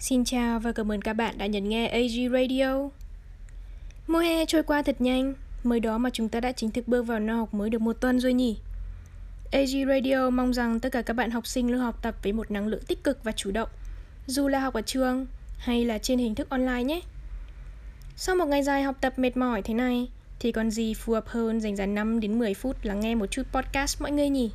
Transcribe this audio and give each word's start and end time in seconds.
Xin 0.00 0.24
chào 0.24 0.60
và 0.60 0.72
cảm 0.72 0.92
ơn 0.92 1.02
các 1.02 1.12
bạn 1.12 1.38
đã 1.38 1.46
nhấn 1.46 1.68
nghe 1.68 1.86
AG 1.86 2.32
Radio. 2.32 2.88
Mùa 4.06 4.18
hè 4.18 4.46
trôi 4.46 4.62
qua 4.62 4.82
thật 4.82 5.00
nhanh, 5.00 5.34
mới 5.64 5.80
đó 5.80 5.98
mà 5.98 6.10
chúng 6.10 6.28
ta 6.28 6.40
đã 6.40 6.52
chính 6.52 6.70
thức 6.70 6.88
bước 6.88 7.02
vào 7.02 7.20
năm 7.20 7.38
học 7.38 7.54
mới 7.54 7.70
được 7.70 7.80
một 7.80 7.92
tuần 7.92 8.20
rồi 8.20 8.32
nhỉ. 8.32 8.58
AG 9.52 9.88
Radio 9.88 10.30
mong 10.30 10.54
rằng 10.54 10.80
tất 10.80 10.92
cả 10.92 11.02
các 11.02 11.14
bạn 11.14 11.30
học 11.30 11.46
sinh 11.46 11.72
luôn 11.72 11.80
học 11.80 12.02
tập 12.02 12.14
với 12.22 12.32
một 12.32 12.50
năng 12.50 12.66
lượng 12.66 12.82
tích 12.86 13.04
cực 13.04 13.24
và 13.24 13.32
chủ 13.32 13.50
động, 13.50 13.68
dù 14.26 14.48
là 14.48 14.60
học 14.60 14.74
ở 14.74 14.82
trường 14.82 15.26
hay 15.58 15.84
là 15.84 15.98
trên 15.98 16.18
hình 16.18 16.34
thức 16.34 16.50
online 16.50 16.82
nhé. 16.82 17.00
Sau 18.16 18.36
một 18.36 18.46
ngày 18.46 18.62
dài 18.62 18.82
học 18.82 18.96
tập 19.00 19.18
mệt 19.18 19.36
mỏi 19.36 19.62
thế 19.62 19.74
này, 19.74 20.08
thì 20.40 20.52
còn 20.52 20.70
gì 20.70 20.94
phù 20.94 21.12
hợp 21.12 21.26
hơn 21.26 21.60
dành 21.60 21.76
ra 21.76 21.86
5 21.86 22.20
đến 22.20 22.38
10 22.38 22.54
phút 22.54 22.76
lắng 22.82 23.00
nghe 23.00 23.14
một 23.14 23.26
chút 23.26 23.42
podcast 23.52 24.02
mọi 24.02 24.10
người 24.10 24.28
nhỉ? 24.28 24.50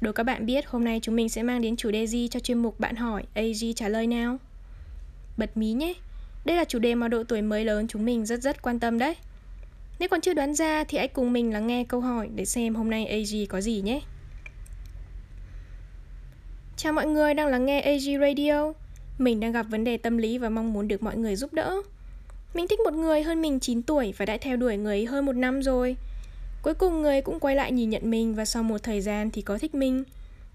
Đố 0.00 0.12
các 0.12 0.22
bạn 0.22 0.46
biết 0.46 0.66
hôm 0.66 0.84
nay 0.84 1.00
chúng 1.02 1.16
mình 1.16 1.28
sẽ 1.28 1.42
mang 1.42 1.60
đến 1.60 1.76
chủ 1.76 1.90
đề 1.90 2.06
gì 2.06 2.28
cho 2.28 2.40
chuyên 2.40 2.58
mục 2.58 2.80
Bạn 2.80 2.96
hỏi 2.96 3.24
AG 3.34 3.74
trả 3.76 3.88
lời 3.88 4.06
nào? 4.06 4.36
Bật 5.36 5.56
mí 5.56 5.72
nhé, 5.72 5.94
đây 6.44 6.56
là 6.56 6.64
chủ 6.64 6.78
đề 6.78 6.94
mà 6.94 7.08
độ 7.08 7.24
tuổi 7.24 7.42
mới 7.42 7.64
lớn 7.64 7.88
chúng 7.88 8.04
mình 8.04 8.26
rất 8.26 8.42
rất 8.42 8.62
quan 8.62 8.80
tâm 8.80 8.98
đấy. 8.98 9.16
Nếu 9.98 10.08
còn 10.08 10.20
chưa 10.20 10.34
đoán 10.34 10.54
ra 10.54 10.84
thì 10.84 10.98
hãy 10.98 11.08
cùng 11.08 11.32
mình 11.32 11.52
lắng 11.52 11.66
nghe 11.66 11.84
câu 11.84 12.00
hỏi 12.00 12.28
để 12.34 12.44
xem 12.44 12.74
hôm 12.74 12.90
nay 12.90 13.06
AG 13.06 13.46
có 13.48 13.60
gì 13.60 13.80
nhé. 13.80 14.00
Chào 16.76 16.92
mọi 16.92 17.06
người 17.06 17.34
đang 17.34 17.48
lắng 17.48 17.66
nghe 17.66 17.80
AG 17.80 18.20
Radio. 18.20 18.72
Mình 19.18 19.40
đang 19.40 19.52
gặp 19.52 19.66
vấn 19.70 19.84
đề 19.84 19.96
tâm 19.96 20.18
lý 20.18 20.38
và 20.38 20.48
mong 20.48 20.72
muốn 20.72 20.88
được 20.88 21.02
mọi 21.02 21.16
người 21.16 21.36
giúp 21.36 21.52
đỡ. 21.52 21.76
Mình 22.54 22.68
thích 22.68 22.80
một 22.80 22.94
người 22.94 23.22
hơn 23.22 23.42
mình 23.42 23.60
9 23.60 23.82
tuổi 23.82 24.14
và 24.16 24.24
đã 24.24 24.36
theo 24.40 24.56
đuổi 24.56 24.76
người 24.76 24.96
ấy 24.96 25.06
hơn 25.06 25.26
một 25.26 25.36
năm 25.36 25.62
rồi. 25.62 25.96
Cuối 26.62 26.74
cùng 26.74 27.02
người 27.02 27.22
cũng 27.22 27.40
quay 27.40 27.54
lại 27.56 27.72
nhìn 27.72 27.90
nhận 27.90 28.10
mình 28.10 28.34
và 28.34 28.44
sau 28.44 28.62
một 28.62 28.82
thời 28.82 29.00
gian 29.00 29.30
thì 29.30 29.42
có 29.42 29.58
thích 29.58 29.74
mình. 29.74 30.04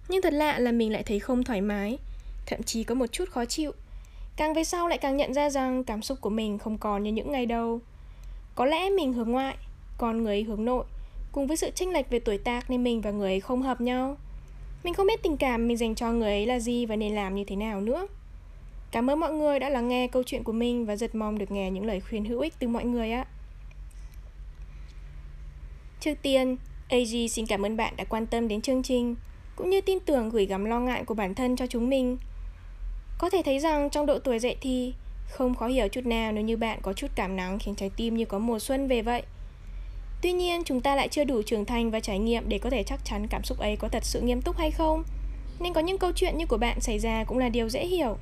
Nhưng 0.09 0.22
thật 0.22 0.34
lạ 0.34 0.59
là 0.59 0.72
mình 0.72 0.91
lại 0.91 1.04
thấy 1.04 1.20
không 1.20 1.44
thoải 1.44 1.62
mái, 1.62 1.98
thậm 2.45 2.64
chí 2.64 2.84
có 2.84 2.95
một 2.95 3.08
chút 3.08 3.30
khó 3.30 3.45
chịu. 3.45 3.72
Càng 4.38 4.54
về 4.54 4.64
sau 4.64 4.88
lại 4.88 4.98
càng 4.98 5.18
nhận 5.18 5.34
ra 5.34 5.50
rằng 5.50 5.84
cảm 5.84 6.02
xúc 6.02 6.22
của 6.22 6.30
mình 6.30 6.58
không 6.58 6.78
còn 6.78 7.04
như 7.04 7.12
những 7.12 7.31
ngày 7.31 7.45
đầu. 7.45 7.80
Có 8.56 8.66
lẽ 8.66 8.89
mình 8.89 9.14
hướng 9.14 9.31
ngoại, 9.31 9.56
còn 9.97 10.23
người 10.23 10.36
ấy 10.36 10.44
hướng 10.44 10.66
nội. 10.66 10.86
Cùng 11.31 11.47
với 11.47 11.58
sự 11.58 11.70
chênh 11.75 11.94
lệch 11.94 12.09
về 12.09 12.19
tuổi 12.19 12.38
tác 12.38 12.69
nên 12.69 12.84
mình 12.84 13.02
và 13.02 13.12
người 13.12 13.31
ấy 13.31 13.40
không 13.40 13.62
hợp 13.62 13.81
nhau. 13.81 14.17
Mình 14.84 14.94
không 14.94 15.08
biết 15.08 15.23
tình 15.23 15.38
cảm 15.38 15.67
mình 15.67 15.78
dành 15.78 15.95
cho 15.95 16.12
người 16.12 16.31
ấy 16.31 16.45
là 16.45 16.59
gì 16.59 16.86
và 16.86 16.95
nên 16.95 17.16
làm 17.16 17.36
như 17.36 17.44
thế 17.44 17.56
nào 17.56 17.81
nữa. 17.81 18.08
Cảm 18.92 19.09
ơn 19.09 19.19
mọi 19.19 19.34
người 19.34 19.59
đã 19.59 19.69
lắng 19.69 19.88
nghe 19.88 20.08
câu 20.08 20.23
chuyện 20.23 20.44
của 20.44 20.52
mình 20.52 20.86
và 20.86 20.95
rất 20.95 21.16
mong 21.16 21.38
được 21.38 21.52
nghe 21.52 21.72
những 21.72 21.86
lời 21.86 22.00
khuyên 22.00 22.25
hữu 22.25 22.40
ích 22.40 22.53
từ 22.59 22.67
mọi 22.67 22.86
người 22.86 23.12
ạ. 23.12 23.25
Trước 26.06 26.22
tiên, 26.22 26.58
AG 26.89 27.28
xin 27.30 27.45
cảm 27.45 27.66
ơn 27.66 27.78
bạn 27.78 27.94
đã 27.98 28.03
quan 28.03 28.25
tâm 28.25 28.48
đến 28.48 28.61
chương 28.61 28.84
trình, 28.84 29.16
cũng 29.56 29.70
như 29.70 29.81
tin 29.81 30.00
tưởng 30.00 30.30
gửi 30.30 30.45
gắm 30.45 30.66
lo 30.66 30.80
ngại 30.80 31.03
của 31.03 31.14
bản 31.14 31.36
thân 31.36 31.56
cho 31.56 31.67
chúng 31.67 31.89
mình. 31.89 32.17
Có 33.17 33.30
thể 33.30 33.42
thấy 33.45 33.59
rằng 33.59 33.89
trong 33.89 34.06
độ 34.06 34.20
tuổi 34.20 34.39
dậy 34.39 34.58
thì, 34.62 34.94
không 35.30 35.56
khó 35.56 35.67
hiểu 35.67 35.88
chút 35.88 36.06
nào 36.06 36.31
nếu 36.31 36.44
như 36.44 36.58
bạn 36.58 36.80
có 36.81 36.94
chút 36.94 37.08
cảm 37.16 37.36
nắng 37.36 37.59
khiến 37.59 37.75
trái 37.75 37.92
tim 37.97 38.17
như 38.17 38.25
có 38.25 38.39
mùa 38.39 38.59
xuân 38.59 38.88
về 38.88 39.02
vậy. 39.02 39.23
Tuy 40.22 40.31
nhiên, 40.31 40.64
chúng 40.66 40.81
ta 40.81 40.95
lại 40.95 41.08
chưa 41.08 41.23
đủ 41.23 41.42
trưởng 41.42 41.66
thành 41.66 41.92
và 41.92 42.00
trải 42.00 42.19
nghiệm 42.19 42.50
để 42.50 42.59
có 42.59 42.69
thể 42.69 42.84
chắc 42.84 43.06
chắn 43.06 43.28
cảm 43.28 43.44
xúc 43.44 43.58
ấy 43.59 43.75
có 43.75 43.90
thật 43.90 44.06
sự 44.06 44.22
nghiêm 44.22 44.42
túc 44.42 44.58
hay 44.58 44.72
không. 44.72 45.03
Nên 45.59 45.73
có 45.73 45.81
những 45.81 45.97
câu 45.97 46.12
chuyện 46.16 46.38
như 46.38 46.45
của 46.45 46.58
bạn 46.58 46.81
xảy 46.81 47.00
ra 47.00 47.23
cũng 47.23 47.38
là 47.38 47.50
điều 47.50 47.69
dễ 47.69 47.86
hiểu. 47.86 48.17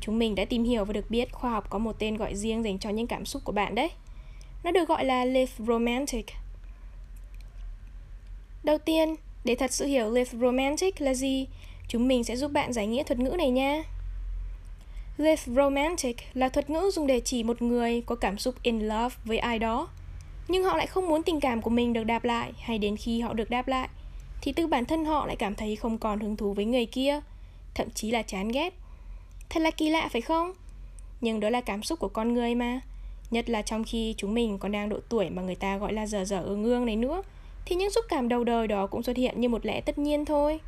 Chúng 0.00 0.18
mình 0.18 0.34
đã 0.34 0.44
tìm 0.44 0.64
hiểu 0.64 0.84
và 0.84 0.92
được 0.92 1.10
biết 1.10 1.32
khoa 1.32 1.50
học 1.50 1.70
có 1.70 1.78
một 1.78 1.98
tên 1.98 2.16
gọi 2.16 2.34
riêng 2.34 2.64
dành 2.64 2.78
cho 2.78 2.90
những 2.90 3.06
cảm 3.06 3.24
xúc 3.24 3.42
của 3.44 3.52
bạn 3.52 3.74
đấy. 3.74 3.90
Nó 4.64 4.70
được 4.70 4.88
gọi 4.88 5.04
là 5.04 5.24
Live 5.24 5.52
Romantic. 5.58 6.26
Đầu 8.64 8.78
tiên, 8.78 9.14
để 9.44 9.54
thật 9.54 9.72
sự 9.72 9.86
hiểu 9.86 10.10
Live 10.10 10.30
Romantic 10.40 11.00
là 11.00 11.14
gì, 11.14 11.46
chúng 11.88 12.08
mình 12.08 12.24
sẽ 12.24 12.36
giúp 12.36 12.52
bạn 12.52 12.72
giải 12.72 12.86
nghĩa 12.86 13.02
thuật 13.02 13.18
ngữ 13.18 13.30
này 13.30 13.50
nha. 13.50 13.82
Live 15.16 15.42
Romantic 15.46 16.16
là 16.34 16.48
thuật 16.48 16.70
ngữ 16.70 16.90
dùng 16.92 17.06
để 17.06 17.20
chỉ 17.20 17.42
một 17.42 17.62
người 17.62 18.02
có 18.06 18.14
cảm 18.14 18.38
xúc 18.38 18.54
in 18.62 18.80
love 18.80 19.14
với 19.24 19.38
ai 19.38 19.58
đó, 19.58 19.88
nhưng 20.48 20.64
họ 20.64 20.76
lại 20.76 20.86
không 20.86 21.08
muốn 21.08 21.22
tình 21.22 21.40
cảm 21.40 21.62
của 21.62 21.70
mình 21.70 21.92
được 21.92 22.04
đáp 22.04 22.24
lại 22.24 22.52
hay 22.60 22.78
đến 22.78 22.96
khi 22.96 23.20
họ 23.20 23.32
được 23.32 23.50
đáp 23.50 23.68
lại, 23.68 23.88
thì 24.40 24.52
từ 24.52 24.66
bản 24.66 24.84
thân 24.84 25.04
họ 25.04 25.26
lại 25.26 25.36
cảm 25.36 25.54
thấy 25.54 25.76
không 25.76 25.98
còn 25.98 26.20
hứng 26.20 26.36
thú 26.36 26.52
với 26.52 26.64
người 26.64 26.86
kia, 26.86 27.20
thậm 27.74 27.90
chí 27.90 28.10
là 28.10 28.22
chán 28.22 28.48
ghét 28.48 28.74
Thật 29.50 29.60
là 29.60 29.70
kỳ 29.70 29.90
lạ 29.90 30.08
phải 30.12 30.20
không? 30.20 30.52
Nhưng 31.20 31.40
đó 31.40 31.50
là 31.50 31.60
cảm 31.60 31.82
xúc 31.82 31.98
của 31.98 32.08
con 32.08 32.34
người 32.34 32.54
mà 32.54 32.80
Nhất 33.30 33.50
là 33.50 33.62
trong 33.62 33.84
khi 33.84 34.14
chúng 34.16 34.34
mình 34.34 34.58
còn 34.58 34.72
đang 34.72 34.88
độ 34.88 34.98
tuổi 35.08 35.30
mà 35.30 35.42
người 35.42 35.54
ta 35.54 35.76
gọi 35.76 35.92
là 35.92 36.06
dở 36.06 36.24
dở 36.24 36.40
ương 36.40 36.64
ương 36.64 36.86
này 36.86 36.96
nữa 36.96 37.22
thì 37.68 37.76
những 37.76 37.90
xúc 37.90 38.04
cảm 38.08 38.28
đầu 38.28 38.44
đời 38.44 38.66
đó 38.66 38.86
cũng 38.86 39.02
xuất 39.02 39.16
hiện 39.16 39.40
như 39.40 39.48
một 39.48 39.66
lẽ 39.66 39.80
tất 39.80 39.98
nhiên 39.98 40.24
thôi. 40.24 40.60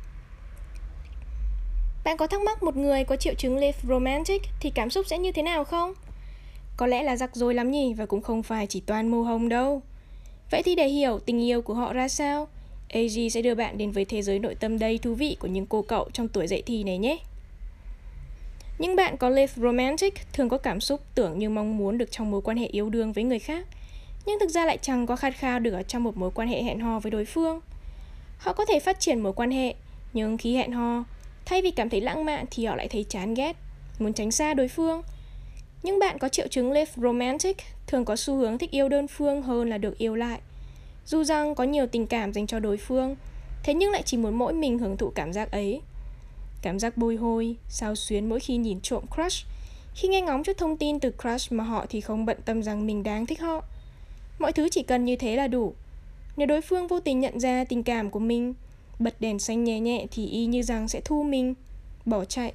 Bạn 2.03 2.17
có 2.17 2.27
thắc 2.27 2.41
mắc 2.41 2.63
một 2.63 2.77
người 2.77 3.03
có 3.03 3.15
triệu 3.15 3.33
chứng 3.33 3.57
live 3.57 3.77
romantic 3.87 4.41
thì 4.59 4.69
cảm 4.75 4.89
xúc 4.89 5.07
sẽ 5.07 5.17
như 5.17 5.31
thế 5.31 5.41
nào 5.41 5.63
không? 5.63 5.93
Có 6.77 6.87
lẽ 6.87 7.03
là 7.03 7.15
rắc 7.15 7.35
rối 7.35 7.53
lắm 7.53 7.71
nhỉ 7.71 7.93
và 7.93 8.05
cũng 8.05 8.21
không 8.21 8.43
phải 8.43 8.67
chỉ 8.67 8.79
toàn 8.79 9.11
màu 9.11 9.23
hồng 9.23 9.49
đâu. 9.49 9.81
Vậy 10.51 10.63
thì 10.63 10.75
để 10.75 10.87
hiểu 10.87 11.19
tình 11.19 11.43
yêu 11.43 11.61
của 11.61 11.73
họ 11.73 11.93
ra 11.93 12.07
sao 12.07 12.47
AG 12.89 13.29
sẽ 13.31 13.41
đưa 13.41 13.55
bạn 13.55 13.77
đến 13.77 13.91
với 13.91 14.05
thế 14.05 14.21
giới 14.21 14.39
nội 14.39 14.55
tâm 14.55 14.79
đầy 14.79 14.97
thú 14.97 15.13
vị 15.13 15.37
của 15.39 15.47
những 15.47 15.65
cô 15.65 15.81
cậu 15.81 16.09
trong 16.13 16.27
tuổi 16.27 16.47
dậy 16.47 16.63
thì 16.65 16.83
này 16.83 16.97
nhé. 16.97 17.17
Những 18.79 18.95
bạn 18.95 19.17
có 19.17 19.29
live 19.29 19.53
romantic 19.55 20.13
thường 20.33 20.49
có 20.49 20.57
cảm 20.57 20.81
xúc 20.81 21.01
tưởng 21.15 21.39
như 21.39 21.49
mong 21.49 21.77
muốn 21.77 21.97
được 21.97 22.11
trong 22.11 22.31
mối 22.31 22.41
quan 22.41 22.57
hệ 22.57 22.65
yêu 22.65 22.89
đương 22.89 23.13
với 23.13 23.23
người 23.23 23.39
khác, 23.39 23.67
nhưng 24.25 24.39
thực 24.39 24.49
ra 24.49 24.65
lại 24.65 24.77
chẳng 24.81 25.05
có 25.05 25.15
khát 25.15 25.37
khao 25.37 25.59
được 25.59 25.73
ở 25.73 25.83
trong 25.83 26.03
một 26.03 26.17
mối 26.17 26.31
quan 26.31 26.47
hệ 26.47 26.63
hẹn 26.63 26.79
hò 26.79 26.99
với 26.99 27.11
đối 27.11 27.25
phương. 27.25 27.59
Họ 28.37 28.53
có 28.53 28.65
thể 28.65 28.79
phát 28.79 28.99
triển 28.99 29.19
mối 29.19 29.33
quan 29.33 29.51
hệ, 29.51 29.75
nhưng 30.13 30.37
khi 30.37 30.55
hẹn 30.55 30.71
hò, 30.71 31.03
thay 31.45 31.61
vì 31.61 31.71
cảm 31.71 31.89
thấy 31.89 32.01
lãng 32.01 32.25
mạn 32.25 32.45
thì 32.51 32.65
họ 32.65 32.75
lại 32.75 32.87
thấy 32.87 33.05
chán 33.09 33.33
ghét, 33.33 33.55
muốn 33.99 34.13
tránh 34.13 34.31
xa 34.31 34.53
đối 34.53 34.67
phương. 34.67 35.01
Những 35.83 35.99
bạn 35.99 36.19
có 36.19 36.29
triệu 36.29 36.47
chứng 36.47 36.71
live 36.71 36.91
romantic 36.95 37.57
thường 37.87 38.05
có 38.05 38.15
xu 38.15 38.35
hướng 38.35 38.57
thích 38.57 38.71
yêu 38.71 38.89
đơn 38.89 39.07
phương 39.07 39.41
hơn 39.41 39.69
là 39.69 39.77
được 39.77 39.97
yêu 39.97 40.15
lại. 40.15 40.39
Dù 41.05 41.23
rằng 41.23 41.55
có 41.55 41.63
nhiều 41.63 41.87
tình 41.87 42.07
cảm 42.07 42.33
dành 42.33 42.47
cho 42.47 42.59
đối 42.59 42.77
phương, 42.77 43.15
thế 43.63 43.73
nhưng 43.73 43.91
lại 43.91 44.03
chỉ 44.05 44.17
muốn 44.17 44.37
mỗi 44.37 44.53
mình 44.53 44.79
hưởng 44.79 44.97
thụ 44.97 45.09
cảm 45.09 45.33
giác 45.33 45.51
ấy. 45.51 45.81
Cảm 46.61 46.79
giác 46.79 46.97
bôi 46.97 47.15
hôi, 47.15 47.55
sao 47.69 47.95
xuyến 47.95 48.29
mỗi 48.29 48.39
khi 48.39 48.57
nhìn 48.57 48.81
trộm 48.81 49.03
crush 49.15 49.45
Khi 49.95 50.07
nghe 50.07 50.21
ngóng 50.21 50.43
chút 50.43 50.57
thông 50.57 50.77
tin 50.77 50.99
từ 50.99 51.11
crush 51.21 51.51
mà 51.51 51.63
họ 51.63 51.85
thì 51.89 52.01
không 52.01 52.25
bận 52.25 52.37
tâm 52.45 52.63
rằng 52.63 52.87
mình 52.87 53.03
đáng 53.03 53.25
thích 53.25 53.41
họ 53.41 53.61
Mọi 54.41 54.53
thứ 54.53 54.69
chỉ 54.69 54.83
cần 54.83 55.05
như 55.05 55.15
thế 55.15 55.35
là 55.35 55.47
đủ 55.47 55.73
Nếu 56.37 56.47
đối 56.47 56.61
phương 56.61 56.87
vô 56.87 56.99
tình 56.99 57.19
nhận 57.19 57.39
ra 57.39 57.63
tình 57.63 57.83
cảm 57.83 58.09
của 58.09 58.19
mình, 58.19 58.53
Bật 58.99 59.21
đèn 59.21 59.39
xanh 59.39 59.63
nhẹ 59.63 59.79
nhẹ 59.79 60.05
thì 60.11 60.27
y 60.27 60.45
như 60.45 60.61
rằng 60.61 60.87
sẽ 60.87 61.01
thu 61.05 61.23
mình, 61.23 61.53
Bỏ 62.05 62.25
chạy, 62.25 62.53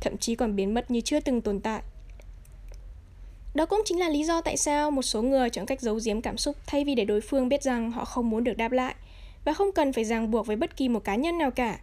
Thậm 0.00 0.16
chí 0.16 0.34
còn 0.34 0.56
biến 0.56 0.74
mất 0.74 0.90
như 0.90 1.00
chưa 1.00 1.20
từng 1.20 1.40
tồn 1.40 1.60
tại 1.60 1.82
đó 3.54 3.66
cũng 3.66 3.82
chính 3.84 4.00
là 4.00 4.08
lý 4.08 4.24
do 4.24 4.40
tại 4.40 4.56
sao 4.56 4.90
một 4.90 5.02
số 5.02 5.22
người 5.22 5.50
chọn 5.50 5.66
cách 5.66 5.80
giấu 5.80 5.98
giếm 6.04 6.20
cảm 6.20 6.36
xúc 6.36 6.56
thay 6.66 6.84
vì 6.84 6.94
để 6.94 7.04
đối 7.04 7.20
phương 7.20 7.48
biết 7.48 7.62
rằng 7.62 7.90
họ 7.90 8.04
không 8.04 8.30
muốn 8.30 8.44
được 8.44 8.56
đáp 8.56 8.72
lại 8.72 8.94
và 9.44 9.52
không 9.52 9.72
cần 9.72 9.92
phải 9.92 10.04
ràng 10.04 10.30
buộc 10.30 10.46
với 10.46 10.56
bất 10.56 10.76
kỳ 10.76 10.88
một 10.88 11.04
cá 11.04 11.14
nhân 11.14 11.38
nào 11.38 11.50
cả. 11.50 11.78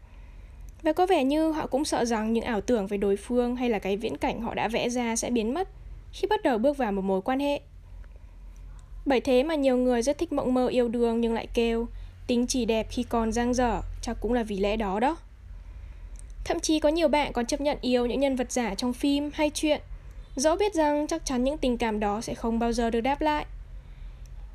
Và 0.83 0.93
có 0.93 1.05
vẻ 1.05 1.23
như 1.23 1.51
họ 1.51 1.67
cũng 1.67 1.85
sợ 1.85 2.05
rằng 2.05 2.33
những 2.33 2.43
ảo 2.43 2.61
tưởng 2.61 2.87
về 2.87 2.97
đối 2.97 3.17
phương 3.17 3.55
hay 3.55 3.69
là 3.69 3.79
cái 3.79 3.97
viễn 3.97 4.17
cảnh 4.17 4.41
họ 4.41 4.53
đã 4.53 4.67
vẽ 4.67 4.89
ra 4.89 5.15
sẽ 5.15 5.29
biến 5.29 5.53
mất 5.53 5.69
khi 6.13 6.27
bắt 6.27 6.43
đầu 6.43 6.57
bước 6.57 6.77
vào 6.77 6.91
một 6.91 7.01
mối 7.01 7.21
quan 7.21 7.39
hệ. 7.39 7.61
Bởi 9.05 9.21
thế 9.21 9.43
mà 9.43 9.55
nhiều 9.55 9.77
người 9.77 10.01
rất 10.01 10.17
thích 10.17 10.33
mộng 10.33 10.53
mơ 10.53 10.67
yêu 10.67 10.87
đương 10.87 11.21
nhưng 11.21 11.33
lại 11.33 11.47
kêu 11.53 11.87
tính 12.27 12.47
chỉ 12.47 12.65
đẹp 12.65 12.87
khi 12.89 13.03
còn 13.03 13.31
giang 13.31 13.53
dở, 13.53 13.81
chắc 14.01 14.17
cũng 14.21 14.33
là 14.33 14.43
vì 14.43 14.57
lẽ 14.57 14.75
đó 14.75 14.99
đó. 14.99 15.17
Thậm 16.45 16.59
chí 16.59 16.79
có 16.79 16.89
nhiều 16.89 17.07
bạn 17.07 17.33
còn 17.33 17.45
chấp 17.45 17.61
nhận 17.61 17.77
yêu 17.81 18.05
những 18.05 18.19
nhân 18.19 18.35
vật 18.35 18.51
giả 18.51 18.75
trong 18.75 18.93
phim 18.93 19.29
hay 19.33 19.51
chuyện, 19.53 19.81
dẫu 20.35 20.55
biết 20.55 20.73
rằng 20.73 21.07
chắc 21.07 21.25
chắn 21.25 21.43
những 21.43 21.57
tình 21.57 21.77
cảm 21.77 21.99
đó 21.99 22.21
sẽ 22.21 22.33
không 22.33 22.59
bao 22.59 22.71
giờ 22.71 22.89
được 22.89 23.01
đáp 23.01 23.21
lại. 23.21 23.45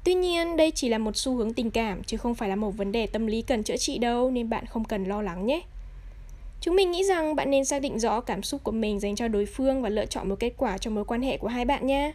Tuy 0.04 0.14
nhiên, 0.14 0.56
đây 0.56 0.70
chỉ 0.70 0.88
là 0.88 0.98
một 0.98 1.16
xu 1.16 1.36
hướng 1.36 1.54
tình 1.54 1.70
cảm 1.70 2.02
chứ 2.04 2.16
không 2.16 2.34
phải 2.34 2.48
là 2.48 2.56
một 2.56 2.70
vấn 2.70 2.92
đề 2.92 3.06
tâm 3.06 3.26
lý 3.26 3.42
cần 3.42 3.62
chữa 3.62 3.76
trị 3.76 3.98
đâu 3.98 4.30
nên 4.30 4.50
bạn 4.50 4.66
không 4.66 4.84
cần 4.84 5.04
lo 5.04 5.22
lắng 5.22 5.46
nhé. 5.46 5.62
Chúng 6.60 6.76
mình 6.76 6.90
nghĩ 6.90 7.04
rằng 7.04 7.36
bạn 7.36 7.50
nên 7.50 7.64
xác 7.64 7.82
định 7.82 7.98
rõ 7.98 8.20
cảm 8.20 8.42
xúc 8.42 8.64
của 8.64 8.72
mình 8.72 9.00
dành 9.00 9.16
cho 9.16 9.28
đối 9.28 9.46
phương 9.46 9.82
và 9.82 9.88
lựa 9.88 10.06
chọn 10.06 10.28
một 10.28 10.36
kết 10.38 10.52
quả 10.56 10.78
cho 10.78 10.90
mối 10.90 11.04
quan 11.04 11.22
hệ 11.22 11.36
của 11.36 11.48
hai 11.48 11.64
bạn 11.64 11.86
nha. 11.86 12.12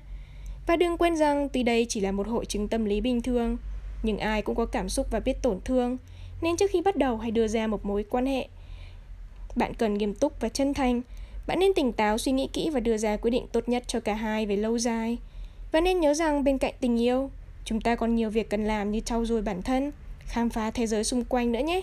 Và 0.68 0.76
đừng 0.76 0.98
quên 0.98 1.16
rằng 1.16 1.50
tuy 1.50 1.64
đây 1.64 1.86
chỉ 1.90 2.00
là 2.00 2.12
một 2.12 2.28
hội 2.28 2.46
chứng 2.46 2.68
tâm 2.68 2.86
lý 2.86 3.02
bình 3.02 3.22
thường, 3.22 3.58
nhưng 4.04 4.18
ai 4.18 4.42
cũng 4.42 4.56
có 4.56 4.66
cảm 4.66 4.90
xúc 4.90 5.08
và 5.12 5.20
biết 5.20 5.42
tổn 5.42 5.60
thương, 5.66 5.98
nên 6.42 6.58
trước 6.58 6.72
khi 6.72 6.82
bắt 6.82 6.96
đầu 6.96 7.18
hay 7.18 7.32
đưa 7.32 7.48
ra 7.48 7.68
một 7.68 7.86
mối 7.86 8.06
quan 8.10 8.26
hệ, 8.26 8.48
bạn 9.56 9.74
cần 9.74 9.94
nghiêm 9.94 10.14
túc 10.14 10.40
và 10.40 10.50
chân 10.50 10.74
thành. 10.74 11.02
Bạn 11.48 11.60
nên 11.60 11.74
tỉnh 11.74 11.94
táo 11.94 12.18
suy 12.18 12.32
nghĩ 12.32 12.50
kỹ 12.54 12.70
và 12.70 12.80
đưa 12.80 12.98
ra 12.98 13.18
quyết 13.18 13.32
định 13.32 13.48
tốt 13.52 13.70
nhất 13.70 13.84
cho 13.88 14.00
cả 14.00 14.14
hai 14.14 14.46
về 14.46 14.56
lâu 14.56 14.78
dài. 14.78 15.18
Và 15.72 15.82
nên 15.82 16.00
nhớ 16.00 16.14
rằng 16.14 16.44
bên 16.44 16.58
cạnh 16.58 16.74
tình 16.80 17.02
yêu, 17.02 17.30
chúng 17.66 17.82
ta 17.82 17.96
còn 17.96 18.16
nhiều 18.16 18.30
việc 18.30 18.50
cần 18.50 18.66
làm 18.66 18.92
như 18.92 19.00
trau 19.00 19.26
dồi 19.26 19.42
bản 19.42 19.62
thân, 19.62 19.92
khám 20.20 20.50
phá 20.50 20.72
thế 20.72 20.88
giới 20.88 21.04
xung 21.04 21.24
quanh 21.26 21.52
nữa 21.52 21.60
nhé. 21.60 21.82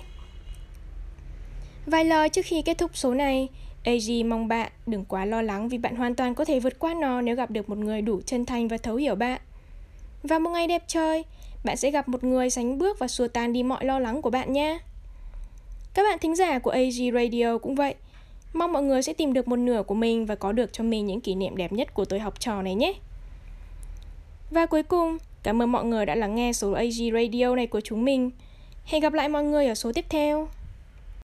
Vài 1.87 2.05
lời 2.05 2.28
trước 2.28 2.44
khi 2.44 2.62
kết 2.62 2.78
thúc 2.78 2.90
số 2.94 3.14
này, 3.14 3.49
AG 3.84 4.29
mong 4.29 4.49
bạn 4.49 4.73
đừng 4.87 5.05
quá 5.05 5.25
lo 5.25 5.43
lắng 5.43 5.69
vì 5.69 5.79
bạn 5.79 5.96
hoàn 5.96 6.14
toàn 6.14 6.34
có 6.34 6.44
thể 6.44 6.61
vượt 6.61 6.79
qua 6.79 6.94
nó 6.94 7.20
nếu 7.20 7.37
gặp 7.37 7.50
được 7.50 7.69
một 7.69 7.79
người 7.79 8.02
đủ 8.02 8.20
chân 8.26 8.46
thành 8.46 8.69
và 8.69 8.76
thấu 8.76 8.96
hiểu 8.96 9.14
bạn. 9.14 9.40
Và 10.23 10.38
một 10.38 10.50
ngày 10.50 10.67
đẹp 10.67 10.84
trời, 10.87 11.25
bạn 11.64 11.76
sẽ 11.76 11.90
gặp 11.90 12.08
một 12.08 12.25
người 12.25 12.50
sánh 12.50 12.79
bước 12.79 12.99
và 12.99 13.08
xua 13.08 13.29
tan 13.29 13.52
đi 13.52 13.62
mọi 13.62 13.84
lo 13.84 13.99
lắng 13.99 14.23
của 14.23 14.31
bạn 14.31 14.52
nha. 14.52 14.79
Các 15.94 16.02
bạn 16.02 16.19
thính 16.19 16.37
giả 16.37 16.58
của 16.58 16.70
AG 16.70 17.14
Radio 17.14 17.58
cũng 17.58 17.75
vậy. 17.75 17.94
Mong 18.52 18.73
mọi 18.73 18.82
người 18.82 19.02
sẽ 19.02 19.12
tìm 19.12 19.32
được 19.32 19.49
một 19.49 19.56
nửa 19.56 19.82
của 19.82 19.94
mình 19.94 20.26
và 20.26 20.35
có 20.35 20.52
được 20.52 20.73
cho 20.73 20.85
mình 20.85 21.06
những 21.06 21.20
kỷ 21.20 21.35
niệm 21.35 21.56
đẹp 21.56 21.73
nhất 21.73 21.94
của 21.94 22.05
tuổi 22.05 22.19
học 22.19 22.40
trò 22.40 22.62
này 22.62 22.75
nhé. 22.75 22.94
Và 24.50 24.67
cuối 24.67 24.82
cùng, 24.82 25.19
cảm 25.43 25.62
ơn 25.62 25.73
mọi 25.73 25.85
người 25.85 26.06
đã 26.06 26.14
lắng 26.14 26.35
nghe 26.35 26.52
số 26.52 26.73
AG 26.73 27.12
Radio 27.14 27.56
này 27.56 27.67
của 27.67 27.81
chúng 27.81 28.05
mình. 28.05 28.31
Hẹn 28.85 29.02
gặp 29.02 29.12
lại 29.12 29.28
mọi 29.28 29.44
người 29.44 29.67
ở 29.67 29.75
số 29.75 29.93
tiếp 29.93 30.05
theo. 30.08 30.49